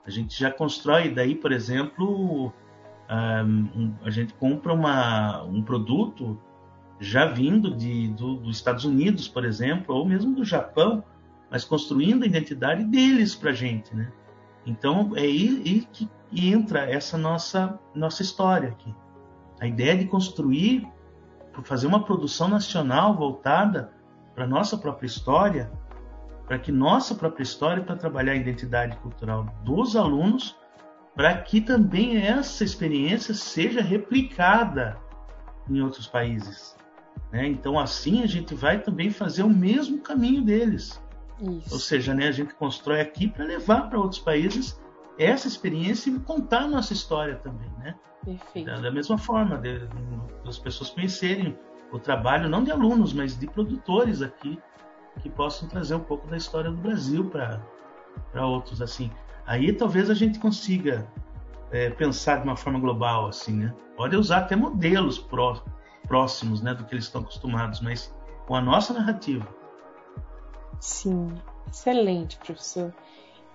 A 0.05 0.09
gente 0.09 0.39
já 0.39 0.49
constrói 0.49 1.09
daí, 1.09 1.35
por 1.35 1.51
exemplo, 1.51 2.53
um, 3.09 3.93
a 4.03 4.09
gente 4.09 4.33
compra 4.35 4.73
uma, 4.73 5.43
um 5.43 5.61
produto 5.61 6.39
já 6.99 7.25
vindo 7.25 7.75
de, 7.75 8.09
do, 8.09 8.35
dos 8.35 8.57
Estados 8.57 8.85
Unidos, 8.85 9.27
por 9.27 9.43
exemplo, 9.43 9.95
ou 9.95 10.05
mesmo 10.05 10.33
do 10.35 10.45
Japão, 10.45 11.03
mas 11.51 11.65
construindo 11.65 12.23
a 12.23 12.25
identidade 12.25 12.83
deles 12.85 13.35
para 13.35 13.51
a 13.51 13.53
gente, 13.53 13.93
né? 13.95 14.11
Então 14.65 15.11
é 15.15 15.21
aí, 15.21 15.87
que 15.91 16.09
entra 16.31 16.89
essa 16.89 17.17
nossa 17.17 17.79
nossa 17.93 18.21
história 18.21 18.69
aqui. 18.69 18.93
A 19.59 19.67
ideia 19.67 19.97
de 19.97 20.05
construir, 20.05 20.87
fazer 21.63 21.87
uma 21.87 22.03
produção 22.03 22.47
nacional 22.47 23.15
voltada 23.15 23.93
para 24.33 24.47
nossa 24.47 24.77
própria 24.77 25.07
história, 25.07 25.71
para 26.47 26.57
que 26.57 26.71
nossa 26.71 27.13
própria 27.15 27.43
história 27.43 27.83
para 27.83 27.95
trabalhar 27.95 28.33
a 28.33 28.37
identidade 28.37 28.97
cultural 28.97 29.45
dos 29.63 29.95
alunos 29.95 30.55
para 31.15 31.37
que 31.37 31.61
também 31.61 32.17
essa 32.17 32.63
experiência 32.63 33.33
seja 33.33 33.81
replicada 33.81 34.97
em 35.69 35.81
outros 35.81 36.07
países. 36.07 36.75
Né? 37.31 37.47
Então, 37.47 37.79
assim, 37.79 38.23
a 38.23 38.27
gente 38.27 38.55
vai 38.55 38.79
também 38.81 39.11
fazer 39.11 39.43
o 39.43 39.49
mesmo 39.49 39.99
caminho 39.99 40.41
deles. 40.41 41.01
Isso. 41.39 41.73
Ou 41.73 41.79
seja, 41.79 42.13
né, 42.13 42.27
a 42.27 42.31
gente 42.31 42.53
constrói 42.55 43.01
aqui 43.01 43.27
para 43.27 43.45
levar 43.45 43.89
para 43.89 43.99
outros 43.99 44.19
países 44.19 44.79
essa 45.17 45.47
experiência 45.47 46.09
e 46.09 46.19
contar 46.19 46.61
a 46.61 46.67
nossa 46.67 46.93
história 46.93 47.35
também. 47.35 47.69
Né? 47.79 47.95
Perfeito. 48.23 48.65
Da, 48.65 48.79
da 48.79 48.91
mesma 48.91 49.17
forma, 49.17 49.57
de, 49.57 49.79
de, 49.79 49.87
as 50.47 50.57
pessoas 50.57 50.89
conhecerem 50.89 51.57
o 51.91 51.99
trabalho, 51.99 52.49
não 52.49 52.63
de 52.63 52.71
alunos, 52.71 53.13
mas 53.13 53.37
de 53.37 53.45
produtores 53.47 54.21
aqui, 54.21 54.59
que 55.21 55.29
possam 55.29 55.69
trazer 55.69 55.93
um 55.93 55.99
pouco 55.99 56.27
da 56.27 56.37
história 56.37 56.71
do 56.71 56.77
Brasil 56.77 57.29
para 57.29 58.45
outros. 58.45 58.81
assim 58.81 59.11
Aí 59.45 59.73
talvez 59.73 60.09
a 60.09 60.13
gente 60.13 60.39
consiga 60.39 61.07
é, 61.71 61.89
pensar 61.89 62.37
de 62.37 62.43
uma 62.43 62.55
forma 62.55 62.79
global, 62.79 63.27
assim, 63.27 63.53
né? 63.53 63.73
Pode 63.95 64.15
usar 64.15 64.39
até 64.39 64.55
modelos 64.55 65.19
pró 65.19 65.61
próximos, 66.07 66.61
né, 66.61 66.73
do 66.73 66.83
que 66.83 66.93
eles 66.93 67.05
estão 67.05 67.21
acostumados, 67.21 67.79
mas 67.79 68.13
com 68.45 68.55
a 68.55 68.61
nossa 68.61 68.93
narrativa. 68.93 69.47
Sim, 70.79 71.29
excelente, 71.67 72.37
professor. 72.37 72.93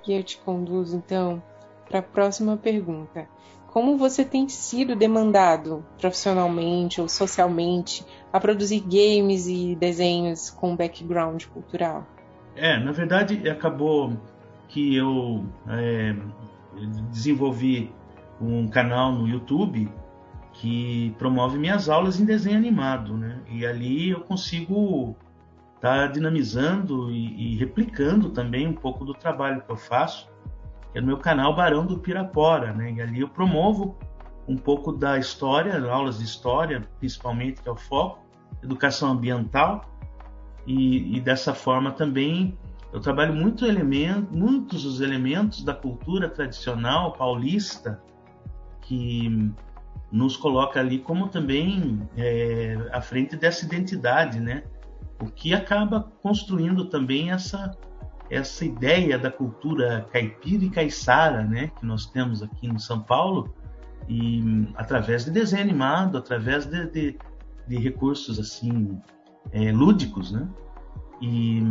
E 0.06 0.12
eu 0.12 0.22
te 0.22 0.38
conduzo 0.38 0.96
então 0.96 1.42
para 1.88 1.98
a 1.98 2.02
próxima 2.02 2.56
pergunta. 2.56 3.28
Como 3.66 3.98
você 3.98 4.24
tem 4.24 4.48
sido 4.48 4.96
demandado 4.96 5.84
profissionalmente 5.98 7.00
ou 7.00 7.08
socialmente 7.08 8.04
a 8.32 8.40
produzir 8.40 8.80
games 8.80 9.46
e 9.46 9.76
desenhos 9.76 10.50
com 10.50 10.74
background 10.74 11.44
cultural? 11.46 12.06
É, 12.56 12.78
na 12.78 12.92
verdade, 12.92 13.48
acabou 13.48 14.16
que 14.68 14.96
eu 14.96 15.44
é, 15.68 16.16
desenvolvi 17.10 17.92
um 18.40 18.68
canal 18.68 19.12
no 19.12 19.28
YouTube 19.28 19.88
que 20.54 21.14
promove 21.18 21.58
minhas 21.58 21.88
aulas 21.88 22.18
em 22.18 22.24
desenho 22.24 22.56
animado, 22.56 23.16
né? 23.16 23.40
E 23.48 23.64
ali 23.64 24.10
eu 24.10 24.20
consigo 24.20 25.14
estar 25.78 26.06
tá 26.06 26.06
dinamizando 26.06 27.10
e, 27.10 27.54
e, 27.54 27.56
replicando 27.56 28.30
também 28.30 28.66
um 28.66 28.74
pouco 28.74 29.04
do 29.04 29.14
trabalho 29.14 29.62
que 29.62 29.70
eu 29.70 29.76
faço, 29.76 30.28
que 30.92 30.98
é 30.98 31.00
no 31.00 31.06
meu 31.06 31.18
canal 31.18 31.54
Barão 31.54 31.86
do 31.86 31.98
Pirapora, 31.98 32.72
né? 32.72 32.92
E 32.92 33.00
ali 33.00 33.20
eu 33.20 33.28
promovo 33.28 33.96
um 34.46 34.56
pouco 34.56 34.92
da 34.92 35.18
história, 35.18 35.78
aulas 35.90 36.18
de 36.18 36.24
história, 36.24 36.82
principalmente 36.98 37.62
que 37.62 37.68
é 37.68 37.72
o 37.72 37.76
foco, 37.76 38.24
educação 38.62 39.12
ambiental, 39.12 39.84
e, 40.66 41.16
e 41.16 41.20
dessa 41.20 41.54
forma 41.54 41.92
também 41.92 42.58
eu 42.92 43.00
trabalho 43.00 43.34
muito 43.34 43.66
elemento, 43.66 44.34
muitos 44.34 44.82
dos 44.82 45.00
elementos 45.00 45.62
da 45.62 45.74
cultura 45.74 46.28
tradicional 46.28 47.12
paulista 47.12 48.02
que 48.80 49.52
nos 50.10 50.36
coloca 50.36 50.80
ali 50.80 50.98
como 50.98 51.28
também 51.28 52.08
é, 52.16 52.76
à 52.92 53.00
frente 53.00 53.36
dessa 53.36 53.64
identidade, 53.66 54.40
né? 54.40 54.64
O 55.20 55.26
que 55.26 55.52
acaba 55.52 56.00
construindo 56.22 56.86
também 56.86 57.30
essa 57.30 57.76
essa 58.30 58.62
ideia 58.64 59.18
da 59.18 59.30
cultura 59.30 60.06
caipira 60.12 60.64
e 60.64 60.70
caiçara, 60.70 61.44
né? 61.44 61.70
Que 61.78 61.86
nós 61.86 62.06
temos 62.06 62.42
aqui 62.42 62.66
em 62.66 62.78
São 62.78 63.00
Paulo 63.00 63.54
e 64.06 64.68
através 64.74 65.24
de 65.24 65.30
desenho 65.30 65.62
animado, 65.62 66.18
através 66.18 66.66
de, 66.66 66.86
de, 66.90 67.18
de 67.66 67.78
recursos 67.78 68.38
assim 68.38 69.00
é, 69.52 69.72
lúdicos, 69.72 70.30
né? 70.30 70.46
E 71.20 71.62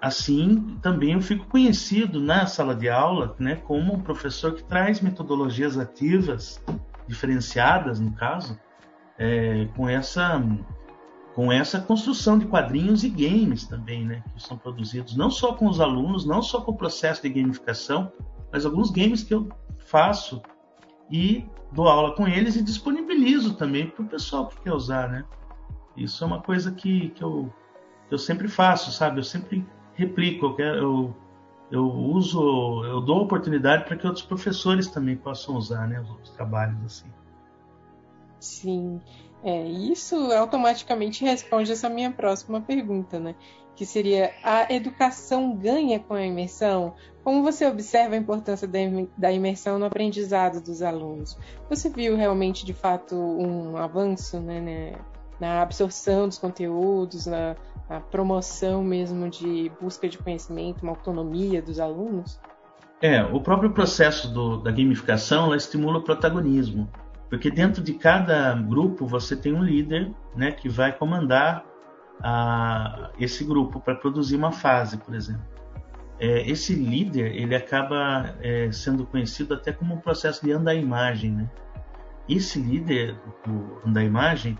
assim 0.00 0.78
também 0.82 1.12
eu 1.12 1.20
fico 1.22 1.46
conhecido 1.46 2.20
na 2.20 2.46
sala 2.46 2.74
de 2.74 2.90
aula 2.90 3.34
né, 3.38 3.56
como 3.56 3.94
um 3.94 4.00
professor 4.00 4.54
que 4.54 4.62
traz 4.64 5.00
metodologias 5.00 5.78
ativas, 5.78 6.62
diferenciadas 7.08 7.98
no 7.98 8.12
caso, 8.12 8.58
é, 9.18 9.66
com, 9.76 9.88
essa, 9.88 10.42
com 11.34 11.50
essa 11.50 11.80
construção 11.80 12.38
de 12.38 12.46
quadrinhos 12.46 13.04
e 13.04 13.08
games 13.08 13.66
também, 13.66 14.04
né, 14.04 14.22
que 14.34 14.42
são 14.42 14.56
produzidos 14.56 15.16
não 15.16 15.30
só 15.30 15.54
com 15.54 15.66
os 15.66 15.80
alunos, 15.80 16.26
não 16.26 16.42
só 16.42 16.60
com 16.60 16.72
o 16.72 16.76
processo 16.76 17.22
de 17.22 17.30
gamificação, 17.30 18.12
mas 18.52 18.66
alguns 18.66 18.90
games 18.90 19.22
que 19.22 19.32
eu 19.32 19.48
faço 19.78 20.42
e 21.10 21.46
dou 21.72 21.88
aula 21.88 22.14
com 22.14 22.28
eles 22.28 22.56
e 22.56 22.62
disponibilizo 22.62 23.54
também 23.54 23.88
para 23.88 24.04
o 24.04 24.08
pessoal 24.08 24.46
que 24.48 24.60
quer 24.60 24.72
usar. 24.72 25.08
Né? 25.08 25.24
Isso 25.96 26.22
é 26.22 26.26
uma 26.26 26.42
coisa 26.42 26.70
que, 26.70 27.08
que 27.10 27.22
eu 27.22 27.50
eu 28.12 28.18
sempre 28.18 28.46
faço, 28.46 28.92
sabe? 28.92 29.20
Eu 29.20 29.24
sempre 29.24 29.66
replico, 29.94 30.44
eu, 30.44 30.54
quero, 30.54 30.76
eu, 30.76 31.16
eu 31.70 31.86
uso, 31.86 32.84
eu 32.84 33.00
dou 33.00 33.22
oportunidade 33.22 33.84
para 33.84 33.96
que 33.96 34.06
outros 34.06 34.24
professores 34.24 34.86
também 34.88 35.16
possam 35.16 35.56
usar, 35.56 35.88
né? 35.88 35.98
Os 35.98 36.10
outros 36.10 36.30
trabalhos 36.30 36.84
assim. 36.84 37.10
Sim, 38.38 39.00
é, 39.44 39.64
isso 39.64 40.14
automaticamente 40.32 41.24
responde 41.24 41.72
essa 41.72 41.88
minha 41.88 42.10
próxima 42.10 42.60
pergunta, 42.60 43.18
né? 43.18 43.34
Que 43.74 43.84
seria: 43.84 44.32
a 44.42 44.72
educação 44.72 45.56
ganha 45.56 45.98
com 45.98 46.14
a 46.14 46.24
imersão? 46.24 46.94
Como 47.24 47.42
você 47.42 47.66
observa 47.66 48.14
a 48.14 48.18
importância 48.18 48.68
da 49.16 49.32
imersão 49.32 49.78
no 49.78 49.86
aprendizado 49.86 50.60
dos 50.60 50.82
alunos? 50.82 51.36
Você 51.68 51.88
viu 51.88 52.16
realmente, 52.16 52.64
de 52.64 52.74
fato, 52.74 53.16
um 53.16 53.76
avanço 53.76 54.40
né, 54.40 54.60
né 54.60 54.92
na 55.40 55.62
absorção 55.62 56.28
dos 56.28 56.38
conteúdos, 56.38 57.26
na, 57.26 57.56
a 57.88 57.98
promoção 57.98 58.84
mesmo 58.84 59.28
de 59.28 59.72
busca 59.80 60.08
de 60.08 60.18
conhecimento, 60.18 60.82
uma 60.82 60.92
autonomia 60.92 61.60
dos 61.60 61.80
alunos? 61.80 62.40
É, 63.00 63.24
o 63.24 63.40
próprio 63.40 63.72
processo 63.72 64.32
do, 64.32 64.58
da 64.58 64.70
gamificação 64.70 65.46
ela 65.46 65.56
estimula 65.56 65.98
o 65.98 66.02
protagonismo, 66.02 66.88
porque 67.32 67.50
dentro 67.50 67.82
de 67.82 67.94
cada 67.94 68.54
grupo 68.54 69.06
você 69.06 69.34
tem 69.34 69.54
um 69.54 69.64
líder, 69.64 70.12
né, 70.36 70.52
que 70.52 70.68
vai 70.68 70.92
comandar 70.92 71.64
a, 72.22 73.10
esse 73.18 73.42
grupo 73.42 73.80
para 73.80 73.94
produzir 73.94 74.36
uma 74.36 74.52
fase, 74.52 74.98
por 74.98 75.14
exemplo. 75.14 75.40
É, 76.20 76.46
esse 76.46 76.74
líder 76.74 77.34
ele 77.34 77.56
acaba 77.56 78.36
é, 78.42 78.70
sendo 78.70 79.06
conhecido 79.06 79.54
até 79.54 79.72
como 79.72 79.94
um 79.94 79.96
processo 79.98 80.44
de 80.44 80.52
andar-imagem, 80.52 81.32
né? 81.32 81.50
Esse 82.28 82.60
líder 82.60 83.16
do 83.46 83.80
andar-imagem 83.88 84.58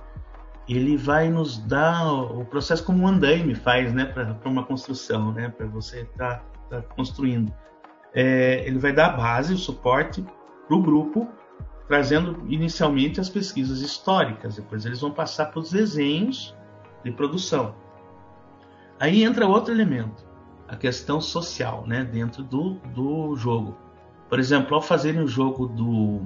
ele 0.67 0.97
vai 0.97 1.29
nos 1.29 1.59
dar 1.59 2.11
o 2.11 2.43
processo 2.47 2.83
como 2.87 3.03
um 3.03 3.07
andaime 3.07 3.55
faz, 3.55 3.93
né, 3.93 4.07
para 4.07 4.49
uma 4.49 4.65
construção, 4.65 5.31
né, 5.31 5.51
para 5.51 5.67
você 5.67 6.05
estar 6.05 6.39
tá, 6.71 6.81
tá 6.81 6.83
construindo. 6.95 7.53
É, 8.15 8.67
ele 8.67 8.79
vai 8.79 8.95
dar 8.95 9.09
a 9.09 9.17
base, 9.19 9.53
o 9.53 9.59
suporte 9.59 10.25
para 10.67 10.75
o 10.75 10.83
grupo, 10.83 11.29
trazendo 11.93 12.43
inicialmente 12.49 13.21
as 13.21 13.29
pesquisas 13.29 13.83
históricas. 13.83 14.57
Depois 14.57 14.87
eles 14.87 15.03
vão 15.03 15.11
passar 15.11 15.51
para 15.51 15.61
os 15.61 15.71
desenhos 15.71 16.57
de 17.05 17.11
produção. 17.13 17.75
Aí 18.99 19.23
entra 19.23 19.47
outro 19.47 19.75
elemento, 19.75 20.25
a 20.67 20.75
questão 20.75 21.21
social, 21.21 21.85
né, 21.87 22.03
dentro 22.03 22.43
do, 22.43 22.77
do 22.95 23.37
jogo. 23.37 23.77
Por 24.27 24.41
exemplo, 24.41 24.75
ao 24.75 24.81
fazerem 24.81 25.21
o 25.21 25.29
jogo 25.29 25.67
do, 25.67 26.23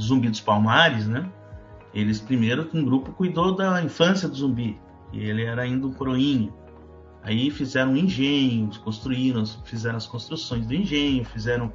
Zumbi 0.00 0.30
dos 0.30 0.40
Palmares, 0.40 1.06
né, 1.06 1.30
eles 1.92 2.18
primeiro, 2.18 2.66
um 2.72 2.82
grupo 2.82 3.12
cuidou 3.12 3.54
da 3.54 3.82
infância 3.82 4.26
do 4.26 4.34
zumbi, 4.34 4.80
e 5.12 5.22
ele 5.22 5.44
era 5.44 5.64
ainda 5.64 5.86
um 5.86 5.92
coroinha. 5.92 6.50
Aí 7.22 7.50
fizeram 7.50 7.92
um 7.92 7.96
engenho, 7.98 8.70
construíram, 8.82 9.44
fizeram 9.64 9.98
as 9.98 10.06
construções 10.06 10.64
do 10.64 10.74
engenho, 10.74 11.26
fizeram 11.26 11.70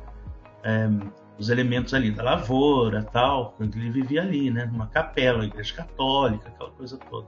é, 0.63 0.89
os 1.37 1.49
elementos 1.49 1.93
ali 1.93 2.11
da 2.11 2.23
lavoura, 2.23 3.03
tal, 3.03 3.53
quando 3.57 3.75
ele 3.75 3.89
vivia 3.89 4.21
ali, 4.21 4.51
né, 4.51 4.65
numa 4.65 4.87
capela, 4.87 5.45
igreja 5.45 5.73
católica, 5.73 6.49
aquela 6.49 6.69
coisa 6.71 6.97
toda. 6.97 7.27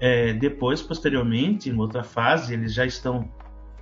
É, 0.00 0.32
depois, 0.32 0.82
posteriormente, 0.82 1.70
em 1.70 1.78
outra 1.78 2.02
fase, 2.02 2.52
eles 2.52 2.74
já 2.74 2.84
estão 2.84 3.30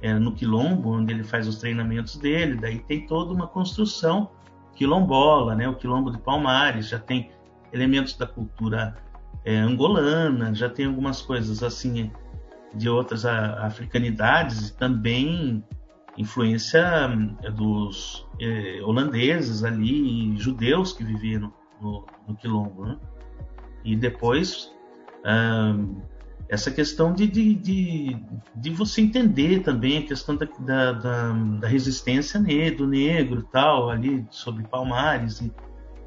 é, 0.03 0.15
no 0.15 0.33
quilombo, 0.33 0.91
onde 0.91 1.13
ele 1.13 1.25
faz 1.25 1.49
os 1.49 1.57
treinamentos 1.57 2.17
dele. 2.17 2.57
Daí 2.57 2.79
tem 2.81 3.07
toda 3.07 3.33
uma 3.33 3.47
construção 3.47 4.31
quilombola, 4.75 5.55
né? 5.55 5.69
O 5.69 5.75
quilombo 5.75 6.11
de 6.11 6.19
Palmares 6.19 6.89
já 6.89 6.99
tem 6.99 7.31
elementos 7.73 8.17
da 8.17 8.27
cultura 8.27 8.97
é, 9.45 9.57
angolana, 9.57 10.55
já 10.55 10.69
tem 10.69 10.87
algumas 10.87 11.23
coisas 11.23 11.63
assim 11.63 12.11
de 12.75 12.89
outras 12.89 13.25
africanidades 13.25 14.69
e 14.69 14.77
também 14.77 15.65
influência 16.17 16.85
é, 17.43 17.51
dos 17.51 18.27
é, 18.41 18.81
holandeses 18.83 19.65
ali, 19.65 20.37
judeus 20.37 20.93
que 20.93 21.05
viviam 21.05 21.53
no, 21.81 22.07
no 22.27 22.37
quilombo, 22.37 22.85
né? 22.85 22.99
E 23.85 23.97
depois 23.97 24.71
essa 26.49 26.71
questão 26.71 27.13
de, 27.13 27.27
de, 27.27 27.55
de, 27.55 28.17
de, 28.57 28.71
você 28.71 29.03
entender 29.03 29.61
também 29.61 29.99
a 29.99 30.03
questão 30.03 30.35
da, 30.35 30.49
da, 30.59 30.93
da, 30.93 31.33
da 31.61 31.69
resistência 31.69 32.41
do 32.73 32.87
negro 32.87 33.43
tal, 33.53 33.91
ali 33.91 34.27
sobre 34.31 34.65
Palmares, 34.65 35.41
e, 35.41 35.53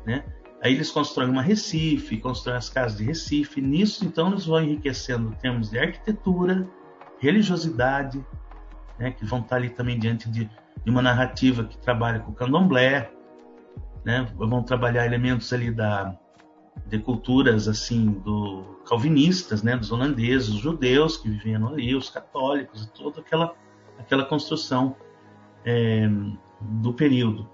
né? 0.06 0.26
Aí 0.64 0.74
eles 0.74 0.90
constroem 0.92 1.30
uma 1.30 1.42
Recife, 1.42 2.18
constroem 2.18 2.58
as 2.58 2.70
casas 2.70 2.98
de 2.98 3.04
Recife. 3.04 3.60
Nisso, 3.60 4.06
então, 4.06 4.32
eles 4.32 4.46
vão 4.46 4.62
enriquecendo 4.62 5.36
termos 5.42 5.70
de 5.70 5.78
arquitetura, 5.78 6.66
religiosidade, 7.20 8.26
né, 9.00 9.12
que 9.12 9.26
vão 9.26 9.40
estar 9.40 9.58
ali 9.58 9.70
também 9.70 9.98
diante 9.98 10.30
de, 10.30 10.50
de 10.84 10.90
uma 10.90 11.02
narrativa 11.02 11.64
que 11.64 11.78
trabalha 11.78 12.20
com 12.20 12.32
o 12.32 12.36
candomblé, 12.36 13.12
né, 14.04 14.28
vão 14.36 14.64
trabalhar 14.64 15.06
elementos 15.06 15.52
ali 15.54 15.72
da, 15.72 16.18
de 16.88 17.00
culturas 17.00 17.68
assim 17.68 18.06
do 18.06 18.82
calvinistas, 18.88 19.64
né, 19.64 19.78
dos 19.78 19.92
holandeses, 19.92 20.50
os 20.50 20.60
judeus 20.60 21.18
que 21.18 21.30
viviam 21.30 21.68
ali, 21.68 21.96
os 21.96 22.10
católicos, 22.10 22.84
e 22.84 22.90
toda 22.92 23.22
aquela 23.22 23.54
aquela 23.98 24.26
construção 24.26 24.96
é, 25.66 26.10
do 26.60 26.94
período. 26.94 27.50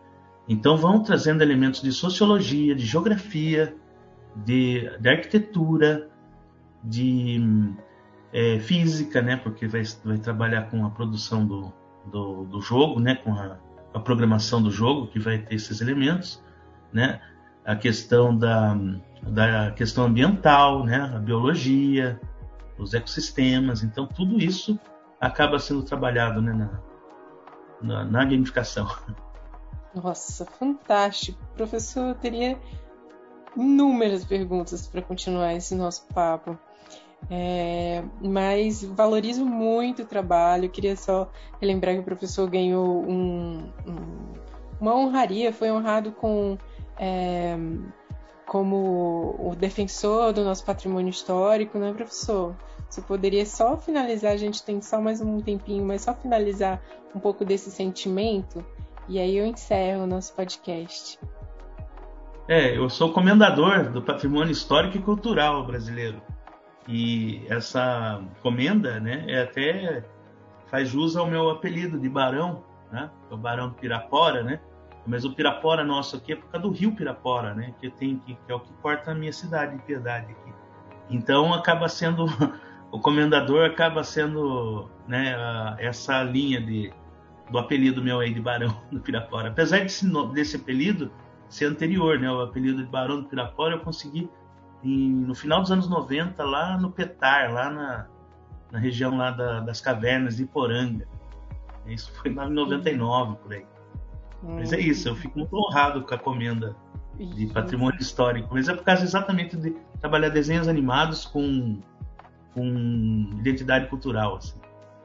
Então 0.48 0.75
vão 0.75 1.03
trazendo 1.03 1.43
elementos 1.43 1.81
de 1.81 1.91
sociologia, 1.91 2.74
de 2.74 2.86
geografia, 2.86 3.75
de, 4.36 4.89
de 5.00 5.10
arquitetura, 5.10 6.10
de 6.84 7.75
é, 8.33 8.59
física, 8.59 9.21
né, 9.21 9.36
porque 9.38 9.67
vai, 9.67 9.83
vai 10.03 10.17
trabalhar 10.17 10.69
com 10.69 10.86
a 10.86 10.89
produção 10.89 11.45
do, 11.45 11.74
do, 12.05 12.45
do 12.45 12.62
jogo, 12.62 13.00
né, 13.00 13.15
com 13.15 13.33
a, 13.33 13.57
a 13.93 14.00
programação 14.00 14.62
do 14.62 14.71
jogo 14.71 15.07
que 15.07 15.19
vai 15.19 15.39
ter 15.39 15.55
esses 15.55 15.81
elementos, 15.81 16.43
né, 16.93 17.21
a 17.65 17.75
questão 17.75 18.36
da, 18.36 18.77
da 19.24 19.71
questão 19.71 20.05
ambiental, 20.05 20.83
né, 20.83 21.12
a 21.15 21.19
biologia, 21.19 22.19
os 22.77 22.93
ecossistemas. 22.93 23.83
Então, 23.83 24.07
tudo 24.07 24.39
isso 24.39 24.79
acaba 25.19 25.59
sendo 25.59 25.83
trabalhado 25.83 26.42
né, 26.42 26.53
na, 26.53 26.79
na, 27.81 28.05
na 28.05 28.25
gamificação. 28.25 28.87
Nossa, 29.94 30.46
fantástico. 30.46 31.39
Professor, 31.55 32.09
eu 32.09 32.15
teria 32.15 32.59
inúmeras 33.55 34.24
perguntas 34.24 34.87
para 34.87 35.01
continuar 35.01 35.53
esse 35.53 35.75
nosso 35.75 36.05
papo. 36.13 36.57
É, 37.29 38.03
mas 38.22 38.84
valorizo 38.84 39.46
muito 39.46 40.03
o 40.03 40.05
trabalho. 40.05 40.70
Queria 40.70 40.96
só 40.96 41.29
relembrar 41.60 41.96
que 41.96 42.01
o 42.01 42.05
professor 42.05 42.50
ganhou 42.50 43.03
um, 43.03 43.72
um, 43.86 44.34
uma 44.79 44.96
honraria, 44.96 45.51
foi 45.51 45.72
honrado 45.72 46.12
com 46.12 46.58
é, 46.98 47.58
como 48.50 49.36
o 49.40 49.55
defensor 49.55 50.34
do 50.34 50.44
nosso 50.44 50.66
patrimônio 50.66 51.10
histórico, 51.10 51.77
né, 51.77 51.94
professor? 51.94 52.55
Você 52.90 53.01
poderia 53.01 53.46
só 53.46 53.77
finalizar, 53.77 54.32
a 54.32 54.38
gente 54.38 54.64
tem 54.64 54.82
só 54.82 55.00
mais 55.00 55.22
um 55.22 55.40
tempinho, 55.40 55.86
mas 55.86 56.01
só 56.01 56.14
finalizar 56.16 56.82
um 57.16 57.20
pouco 57.20 57.46
desse 57.46 57.70
sentimento, 57.70 58.66
e 59.08 59.20
aí 59.20 59.38
eu 59.38 59.46
encerro 59.46 60.03
o 60.03 60.08
nosso 60.08 60.34
podcast. 60.34 61.20
É, 62.48 62.75
eu 62.75 62.90
sou 62.90 63.14
comendador 63.14 63.92
do 63.92 64.01
patrimônio 64.01 64.51
histórico 64.51 64.98
e 64.98 65.01
cultural 65.01 65.68
brasileiro. 65.68 66.20
E 66.87 67.46
essa 67.48 68.22
comenda, 68.42 69.00
né, 69.00 69.24
é 69.27 69.42
até 69.44 70.03
faz 70.70 70.89
jus 70.89 71.15
ao 71.15 71.27
meu 71.27 71.50
apelido 71.50 72.00
de 72.00 72.09
Barão, 72.09 72.63
né? 72.92 73.09
O 73.29 73.37
Barão 73.37 73.70
do 73.70 73.75
Pirapora, 73.75 74.44
né? 74.44 74.59
Mas 75.05 75.25
o 75.25 75.33
Pirapora 75.33 75.83
nosso 75.83 76.15
aqui 76.15 76.33
é 76.33 76.35
por 76.35 76.48
causa 76.50 76.68
do 76.68 76.74
rio 76.74 76.96
Pirapora, 76.96 77.53
né? 77.53 77.74
Que 77.79 77.89
tem 77.89 78.18
que, 78.20 78.35
que 78.35 78.51
é 78.51 78.55
o 78.55 78.59
que 78.59 78.72
corta 78.81 79.11
a 79.11 79.15
minha 79.15 79.33
cidade 79.33 79.75
de 79.75 79.81
Piedade 79.83 80.31
aqui. 80.31 80.53
Então 81.09 81.53
acaba 81.53 81.87
sendo 81.87 82.25
o 82.92 83.00
comendador 83.00 83.65
acaba 83.65 84.03
sendo 84.03 84.89
né, 85.07 85.35
essa 85.79 86.24
linha 86.24 86.61
de, 86.61 86.92
do 87.51 87.57
apelido 87.57 88.03
meu 88.03 88.20
aí 88.20 88.33
de 88.33 88.42
Barão 88.42 88.75
do 88.92 89.00
Pirapora. 89.00 89.50
Apesar 89.50 89.79
desse, 89.79 90.07
desse 90.33 90.55
apelido 90.55 91.11
ser 91.48 91.65
anterior, 91.65 92.20
né? 92.20 92.31
O 92.31 92.42
apelido 92.42 92.83
de 92.83 92.89
Barão 92.89 93.22
do 93.22 93.27
Pirapora 93.27 93.75
eu 93.75 93.79
consegui 93.79 94.29
em, 94.83 95.09
no 95.11 95.35
final 95.35 95.61
dos 95.61 95.72
anos 95.72 95.89
90 95.89 96.44
lá 96.44 96.77
no 96.77 96.92
Petar, 96.92 97.51
lá 97.51 97.70
na, 97.70 98.07
na 98.72 98.79
região 98.79 99.18
lá 99.18 99.31
da, 99.31 99.59
das 99.59 99.81
cavernas 99.81 100.37
de 100.37 100.46
Poranga. 100.46 101.07
Isso 101.85 102.11
foi 102.13 102.33
lá 102.33 102.48
em 102.48 102.51
99 102.51 103.35
por 103.37 103.53
aí. 103.53 103.65
Mas 104.42 104.72
é 104.72 104.79
isso, 104.79 105.09
eu 105.09 105.15
fico 105.15 105.37
muito 105.37 105.55
honrado 105.55 106.03
com 106.03 106.13
a 106.13 106.18
comenda 106.18 106.75
de 107.18 107.48
patrimônio 107.48 108.00
histórico. 108.00 108.50
Mas 108.51 108.70
é 108.70 108.74
por 108.74 108.83
causa 108.83 109.03
exatamente 109.03 109.57
de 109.57 109.75
trabalhar 110.00 110.29
desenhos 110.29 110.68
animados 110.68 111.25
com, 111.25 111.79
com 112.53 113.29
identidade 113.39 113.87
cultural. 113.87 114.37
Assim. 114.37 114.57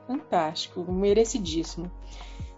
Fantástico, 0.07 0.91
merecidíssimo. 0.93 1.91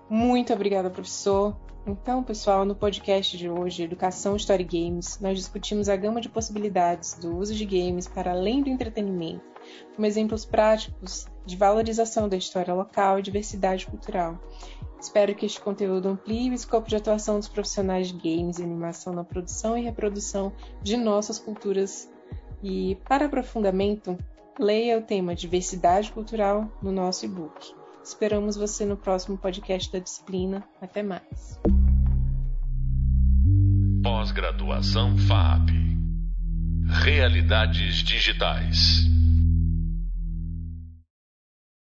Muito 0.09 0.53
obrigada, 0.53 0.91
professor. 0.91 1.57
Então, 1.89 2.21
pessoal, 2.21 2.65
no 2.65 2.75
podcast 2.75 3.39
de 3.39 3.49
hoje, 3.49 3.85
Educação 3.85 4.35
Story 4.35 4.65
Games, 4.65 5.21
nós 5.21 5.39
discutimos 5.39 5.89
a 5.89 5.95
gama 5.95 6.21
de 6.21 6.29
possibilidades 6.29 7.15
do 7.15 7.39
uso 7.39 7.55
de 7.55 7.65
games 7.65 8.09
para 8.09 8.33
além 8.33 8.61
do 8.61 8.69
entretenimento, 8.69 9.45
como 9.95 10.05
exemplos 10.05 10.45
práticos 10.45 11.29
de 11.45 11.55
valorização 11.55 12.29
da 12.29 12.37
história 12.37 12.75
local 12.75 13.21
e 13.21 13.23
diversidade 13.23 13.87
cultural. 13.87 14.37
Espero 15.01 15.33
que 15.33 15.47
este 15.47 15.61
conteúdo 15.61 16.09
amplie 16.09 16.51
o 16.51 16.55
escopo 16.55 16.89
de 16.89 16.97
atuação 16.97 17.39
dos 17.39 17.47
profissionais 17.47 18.09
de 18.09 18.15
games 18.15 18.59
e 18.59 18.65
animação 18.65 19.13
na 19.13 19.23
produção 19.23 19.79
e 19.79 19.85
reprodução 19.85 20.53
de 20.83 20.97
nossas 20.97 21.39
culturas. 21.39 22.11
E, 22.65 22.97
para 23.09 23.27
aprofundamento, 23.27 24.19
leia 24.59 24.99
o 24.99 25.03
tema 25.03 25.37
Diversidade 25.37 26.11
Cultural 26.11 26.69
no 26.83 26.91
nosso 26.91 27.25
e-book. 27.27 27.86
Esperamos 28.07 28.57
você 28.57 28.87
no 28.87 28.97
próximo 28.97 29.37
podcast 29.37 29.93
da 29.93 29.99
disciplina. 29.99 30.63
Até 30.81 31.03
mais. 31.03 31.61
Pós-graduação 34.01 35.19
FAP 35.19 35.71
Realidades 37.03 37.97
Digitais. 38.05 39.01